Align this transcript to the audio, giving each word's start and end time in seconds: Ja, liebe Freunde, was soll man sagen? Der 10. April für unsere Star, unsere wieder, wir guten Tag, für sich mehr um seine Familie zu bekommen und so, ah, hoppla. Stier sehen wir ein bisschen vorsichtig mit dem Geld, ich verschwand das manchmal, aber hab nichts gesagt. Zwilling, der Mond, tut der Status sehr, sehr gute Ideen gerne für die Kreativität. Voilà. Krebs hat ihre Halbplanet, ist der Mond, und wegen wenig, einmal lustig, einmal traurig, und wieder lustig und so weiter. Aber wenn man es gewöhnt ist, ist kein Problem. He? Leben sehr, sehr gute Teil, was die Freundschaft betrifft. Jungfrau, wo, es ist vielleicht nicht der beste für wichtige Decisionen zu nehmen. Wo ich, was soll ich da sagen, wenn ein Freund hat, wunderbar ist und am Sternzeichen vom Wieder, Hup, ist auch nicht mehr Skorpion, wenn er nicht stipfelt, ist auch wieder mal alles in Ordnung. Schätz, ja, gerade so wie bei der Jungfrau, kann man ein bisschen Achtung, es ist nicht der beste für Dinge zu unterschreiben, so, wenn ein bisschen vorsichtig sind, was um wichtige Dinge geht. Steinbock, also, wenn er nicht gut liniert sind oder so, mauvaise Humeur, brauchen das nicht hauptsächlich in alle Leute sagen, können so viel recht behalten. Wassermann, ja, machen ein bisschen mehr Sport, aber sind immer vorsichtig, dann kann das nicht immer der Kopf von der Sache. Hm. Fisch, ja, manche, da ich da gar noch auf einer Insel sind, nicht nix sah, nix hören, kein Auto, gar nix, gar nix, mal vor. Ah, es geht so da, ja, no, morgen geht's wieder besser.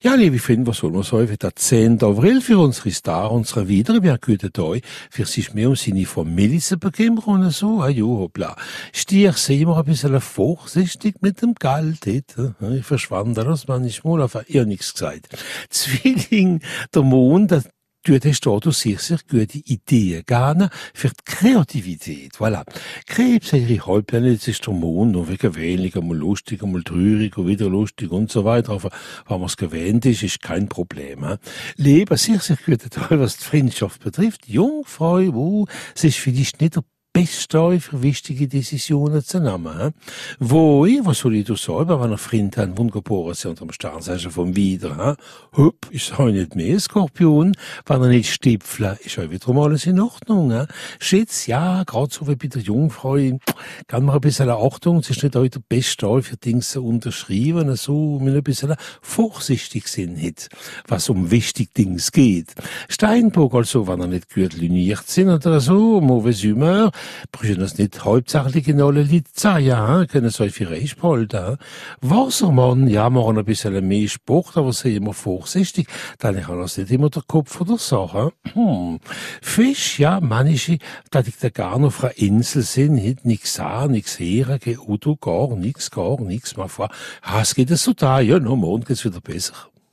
Ja, 0.00 0.14
liebe 0.14 0.38
Freunde, 0.38 0.68
was 0.68 0.76
soll 0.76 0.92
man 0.92 1.02
sagen? 1.02 1.36
Der 1.42 1.56
10. 1.56 2.00
April 2.04 2.40
für 2.40 2.60
unsere 2.60 2.92
Star, 2.92 3.32
unsere 3.32 3.66
wieder, 3.66 4.00
wir 4.00 4.16
guten 4.18 4.52
Tag, 4.52 4.82
für 5.10 5.24
sich 5.24 5.54
mehr 5.54 5.70
um 5.70 5.74
seine 5.74 6.06
Familie 6.06 6.60
zu 6.60 6.78
bekommen 6.78 7.18
und 7.18 7.50
so, 7.50 7.82
ah, 7.82 7.90
hoppla. 7.90 8.54
Stier 8.92 9.32
sehen 9.32 9.66
wir 9.66 9.76
ein 9.76 9.84
bisschen 9.86 10.20
vorsichtig 10.20 11.16
mit 11.20 11.42
dem 11.42 11.54
Geld, 11.54 12.06
ich 12.06 12.86
verschwand 12.86 13.36
das 13.38 13.66
manchmal, 13.66 14.22
aber 14.22 14.44
hab 14.48 14.66
nichts 14.68 14.92
gesagt. 14.92 15.36
Zwilling, 15.68 16.60
der 16.94 17.02
Mond, 17.02 17.50
tut 18.08 18.24
der 18.24 18.32
Status 18.32 18.80
sehr, 18.80 18.98
sehr 18.98 19.18
gute 19.30 19.58
Ideen 19.58 20.22
gerne 20.24 20.70
für 20.94 21.08
die 21.08 21.24
Kreativität. 21.26 22.36
Voilà. 22.36 22.64
Krebs 23.06 23.52
hat 23.52 23.60
ihre 23.60 23.86
Halbplanet, 23.86 24.48
ist 24.48 24.66
der 24.66 24.72
Mond, 24.72 25.14
und 25.14 25.28
wegen 25.28 25.54
wenig, 25.54 25.94
einmal 25.94 26.16
lustig, 26.16 26.62
einmal 26.62 26.82
traurig, 26.82 27.36
und 27.36 27.46
wieder 27.46 27.68
lustig 27.68 28.10
und 28.10 28.32
so 28.32 28.46
weiter. 28.46 28.72
Aber 28.72 28.90
wenn 29.28 29.38
man 29.40 29.46
es 29.46 29.58
gewöhnt 29.58 30.06
ist, 30.06 30.22
ist 30.22 30.40
kein 30.40 30.68
Problem. 30.68 31.28
He? 31.28 31.34
Leben 31.76 32.16
sehr, 32.16 32.40
sehr 32.40 32.56
gute 32.64 32.88
Teil, 32.88 33.20
was 33.20 33.36
die 33.36 33.44
Freundschaft 33.44 34.02
betrifft. 34.02 34.48
Jungfrau, 34.48 35.34
wo, 35.34 35.66
es 35.94 36.04
ist 36.04 36.18
vielleicht 36.18 36.62
nicht 36.62 36.76
der 36.76 36.84
beste 37.18 37.80
für 37.80 38.02
wichtige 38.02 38.46
Decisionen 38.46 39.24
zu 39.24 39.40
nehmen. 39.40 39.92
Wo 40.38 40.86
ich, 40.86 41.04
was 41.04 41.18
soll 41.18 41.34
ich 41.34 41.46
da 41.46 41.56
sagen, 41.56 42.00
wenn 42.00 42.12
ein 42.12 42.18
Freund 42.18 42.56
hat, 42.56 42.78
wunderbar 42.78 43.32
ist 43.32 43.44
und 43.44 43.60
am 43.60 43.72
Sternzeichen 43.72 44.30
vom 44.30 44.54
Wieder, 44.54 45.16
Hup, 45.56 45.88
ist 45.90 46.18
auch 46.18 46.26
nicht 46.26 46.54
mehr 46.54 46.78
Skorpion, 46.78 47.56
wenn 47.86 48.02
er 48.02 48.08
nicht 48.08 48.32
stipfelt, 48.32 49.00
ist 49.00 49.18
auch 49.18 49.30
wieder 49.30 49.52
mal 49.52 49.64
alles 49.64 49.86
in 49.86 50.00
Ordnung. 50.00 50.66
Schätz, 51.00 51.46
ja, 51.46 51.82
gerade 51.82 52.14
so 52.14 52.28
wie 52.28 52.36
bei 52.36 52.46
der 52.46 52.62
Jungfrau, 52.62 53.16
kann 53.86 54.04
man 54.04 54.16
ein 54.16 54.20
bisschen 54.20 54.48
Achtung, 54.48 54.98
es 54.98 55.10
ist 55.10 55.22
nicht 55.22 55.34
der 55.34 55.60
beste 55.68 56.22
für 56.22 56.36
Dinge 56.36 56.60
zu 56.60 56.84
unterschreiben, 56.84 57.74
so, 57.76 58.18
wenn 58.22 58.34
ein 58.34 58.42
bisschen 58.42 58.74
vorsichtig 59.02 59.88
sind, 59.88 60.48
was 60.86 61.08
um 61.08 61.30
wichtige 61.30 61.70
Dinge 61.76 62.00
geht. 62.12 62.54
Steinbock, 62.88 63.54
also, 63.54 63.86
wenn 63.86 64.00
er 64.00 64.06
nicht 64.06 64.32
gut 64.32 64.54
liniert 64.54 65.06
sind 65.06 65.28
oder 65.30 65.60
so, 65.60 66.00
mauvaise 66.00 66.48
Humeur, 66.50 66.90
brauchen 67.32 67.58
das 67.58 67.78
nicht 67.78 68.04
hauptsächlich 68.04 68.68
in 68.68 68.80
alle 68.80 69.02
Leute 69.02 69.30
sagen, 69.32 70.06
können 70.06 70.30
so 70.30 70.48
viel 70.48 70.68
recht 70.68 71.00
behalten. 71.00 71.58
Wassermann, 72.00 72.86
ja, 72.88 73.10
machen 73.10 73.38
ein 73.38 73.44
bisschen 73.44 73.86
mehr 73.86 74.08
Sport, 74.08 74.56
aber 74.56 74.72
sind 74.72 74.96
immer 74.96 75.14
vorsichtig, 75.14 75.88
dann 76.18 76.40
kann 76.40 76.60
das 76.60 76.78
nicht 76.78 76.90
immer 76.90 77.10
der 77.10 77.22
Kopf 77.26 77.52
von 77.52 77.66
der 77.66 77.78
Sache. 77.78 78.32
Hm. 78.52 78.98
Fisch, 79.42 79.98
ja, 79.98 80.20
manche, 80.20 80.78
da 81.10 81.20
ich 81.20 81.38
da 81.38 81.48
gar 81.48 81.78
noch 81.78 81.88
auf 81.88 82.04
einer 82.04 82.18
Insel 82.18 82.62
sind, 82.62 83.24
nicht 83.24 83.46
nix 83.48 83.54
sah, 83.54 83.88
nix 83.88 84.18
hören, 84.18 84.60
kein 84.60 84.78
Auto, 84.78 85.16
gar 85.16 85.56
nix, 85.56 85.90
gar 85.90 86.20
nix, 86.20 86.56
mal 86.56 86.68
vor. 86.68 86.90
Ah, 87.22 87.40
es 87.40 87.54
geht 87.54 87.70
so 87.70 87.92
da, 87.92 88.20
ja, 88.20 88.38
no, 88.38 88.56
morgen 88.56 88.84
geht's 88.84 89.04
wieder 89.04 89.20
besser. 89.20 89.54